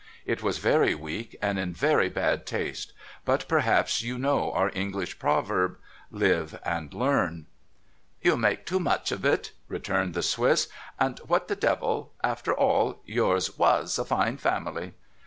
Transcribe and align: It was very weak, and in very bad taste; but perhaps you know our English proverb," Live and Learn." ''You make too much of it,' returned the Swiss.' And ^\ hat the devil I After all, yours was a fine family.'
It 0.25 0.41
was 0.41 0.57
very 0.57 0.95
weak, 0.95 1.37
and 1.43 1.59
in 1.59 1.73
very 1.73 2.09
bad 2.09 2.47
taste; 2.47 2.91
but 3.23 3.47
perhaps 3.47 4.01
you 4.01 4.17
know 4.17 4.51
our 4.51 4.71
English 4.73 5.19
proverb," 5.19 5.77
Live 6.25 6.59
and 6.65 6.91
Learn." 6.91 7.45
''You 8.23 8.35
make 8.35 8.65
too 8.65 8.79
much 8.79 9.11
of 9.11 9.23
it,' 9.23 9.51
returned 9.67 10.15
the 10.15 10.23
Swiss.' 10.23 10.69
And 10.99 11.17
^\ 11.21 11.29
hat 11.29 11.49
the 11.49 11.55
devil 11.55 12.13
I 12.23 12.29
After 12.29 12.51
all, 12.51 13.03
yours 13.05 13.59
was 13.59 13.99
a 13.99 14.03
fine 14.03 14.37
family.' 14.37 14.95